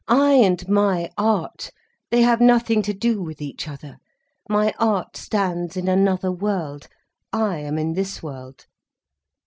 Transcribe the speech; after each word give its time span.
I 0.07 0.31
and 0.33 0.67
my 0.67 1.11
art, 1.15 1.69
they 2.09 2.23
have 2.23 2.41
nothing 2.41 2.81
to 2.81 2.91
do 2.91 3.21
with 3.21 3.39
each 3.39 3.67
other. 3.67 3.99
My 4.49 4.73
art 4.79 5.15
stands 5.15 5.77
in 5.77 5.87
another 5.87 6.31
world, 6.31 6.87
I 7.31 7.59
am 7.59 7.77
in 7.77 7.93
this 7.93 8.23
world." 8.23 8.65